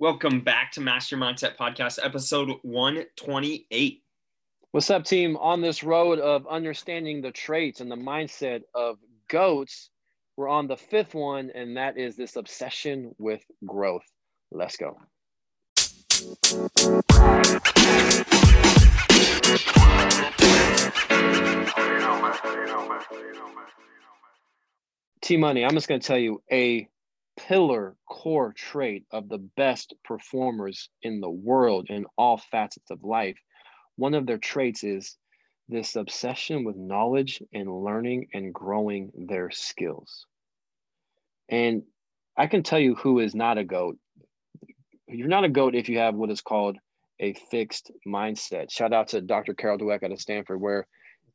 [0.00, 4.02] Welcome back to Master Mindset Podcast, episode 128.
[4.72, 5.36] What's up, team?
[5.36, 9.90] On this road of understanding the traits and the mindset of goats,
[10.36, 14.02] we're on the fifth one, and that is this obsession with growth.
[14.50, 14.98] Let's go.
[25.22, 26.88] T Money, I'm just going to tell you a
[27.36, 33.38] pillar core trait of the best performers in the world in all facets of life.
[33.96, 35.16] One of their traits is
[35.68, 40.26] this obsession with knowledge and learning and growing their skills.
[41.48, 41.82] And
[42.36, 43.98] I can tell you who is not a goat.
[45.06, 46.76] You're not a goat if you have what is called
[47.20, 48.70] a fixed mindset.
[48.70, 49.54] Shout out to Dr.
[49.54, 50.86] Carol Dweck out of Stanford, where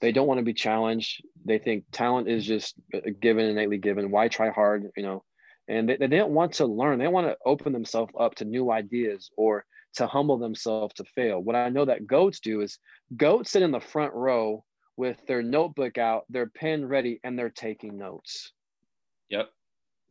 [0.01, 1.23] they don't want to be challenged.
[1.45, 2.75] They think talent is just
[3.21, 4.11] given, innately given.
[4.11, 4.83] Why try hard?
[4.97, 5.23] You know,
[5.69, 6.99] and they, they didn't want to learn.
[6.99, 11.39] They want to open themselves up to new ideas or to humble themselves to fail.
[11.39, 12.79] What i know that goats do is
[13.15, 14.65] goats sit in the front row
[14.97, 18.51] with their notebook out their pen ready and they're taking notes.
[19.29, 19.49] Yep.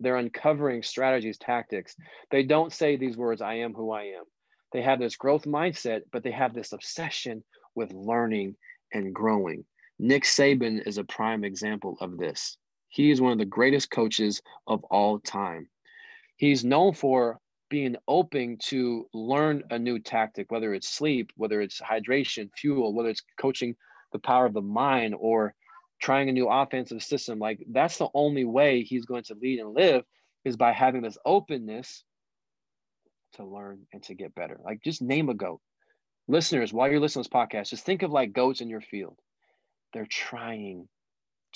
[0.00, 1.96] They're uncovering strategies tactics.
[2.30, 4.24] They don't say these words i am who i am.
[4.72, 7.42] They have this growth mindset but they have this obsession
[7.74, 8.56] with learning
[8.92, 9.64] and growing.
[9.98, 12.56] Nick saban is a prime example of this
[12.88, 15.68] he is one of the greatest coaches of all time.
[16.36, 21.80] He's known for being open to learn a new tactic, whether it's sleep, whether it's
[21.80, 23.76] hydration, fuel, whether it's coaching
[24.12, 25.54] the power of the mind or
[26.00, 27.38] trying a new offensive system.
[27.38, 30.04] Like that's the only way he's going to lead and live
[30.44, 32.04] is by having this openness
[33.34, 34.58] to learn and to get better.
[34.64, 35.60] Like just name a goat.
[36.26, 39.18] Listeners, while you're listening to this podcast, just think of like goats in your field.
[39.92, 40.88] They're trying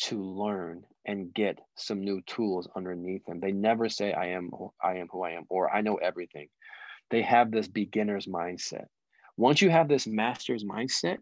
[0.00, 3.40] to learn and get some new tools underneath them.
[3.40, 4.50] They never say I am
[4.82, 6.48] I am who I am or I know everything.
[7.10, 8.86] They have this beginner's mindset.
[9.36, 11.18] Once you have this master's mindset,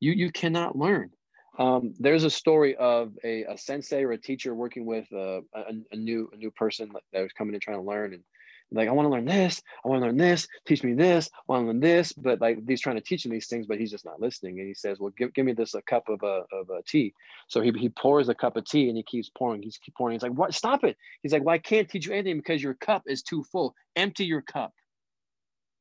[0.00, 1.10] you you cannot learn.
[1.58, 5.62] Um, there's a story of a, a, sensei or a teacher working with a, a,
[5.92, 8.24] a, new a new person that was coming in trying to learn and
[8.72, 11.52] like, I want to learn this, I want to learn this, teach me this, I
[11.52, 12.12] want to learn this.
[12.12, 14.58] But like he's trying to teach him these things, but he's just not listening.
[14.58, 17.14] And he says, Well, give, give me this a cup of a of a tea.
[17.48, 20.14] So he, he pours a cup of tea and he keeps pouring, he's keep pouring.
[20.14, 20.96] He's like, What stop it?
[21.22, 23.74] He's like, Well, I can't teach you anything because your cup is too full.
[23.96, 24.72] Empty your cup.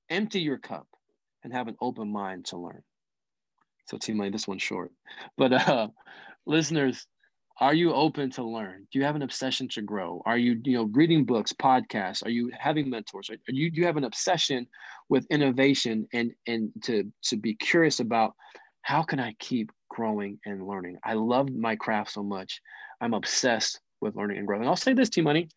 [0.09, 0.87] Empty your cup
[1.43, 2.83] and have an open mind to learn.
[3.85, 4.91] So team like this one's short.
[5.37, 5.87] But uh
[6.45, 7.07] listeners,
[7.59, 8.87] are you open to learn?
[8.91, 10.21] Do you have an obsession to grow?
[10.25, 12.25] Are you you know reading books podcasts?
[12.25, 13.29] Are you having mentors?
[13.29, 14.67] Are you do you have an obsession
[15.09, 18.33] with innovation and and to to be curious about
[18.81, 20.97] how can i keep growing and learning?
[21.03, 22.61] I love my craft so much.
[23.01, 24.63] I'm obsessed with learning and growing.
[24.63, 25.49] And i'll say this T Money.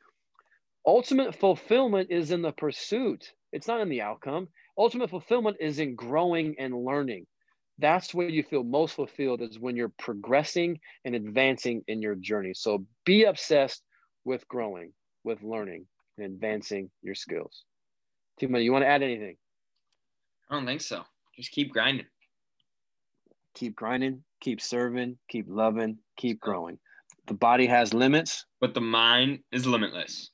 [0.86, 3.32] Ultimate fulfillment is in the pursuit.
[3.52, 4.48] It's not in the outcome.
[4.78, 7.26] Ultimate fulfillment is in growing and learning
[7.78, 12.54] that's where you feel most fulfilled is when you're progressing and advancing in your journey.
[12.54, 13.82] So be obsessed
[14.24, 14.92] with growing,
[15.24, 17.64] with learning, and advancing your skills.
[18.40, 19.36] Timo, you want to add anything?
[20.50, 21.02] I don't think so.
[21.34, 22.06] Just keep grinding.
[23.54, 26.78] Keep grinding, keep serving, keep loving, keep growing.
[27.26, 30.30] The body has limits, but the mind is limitless.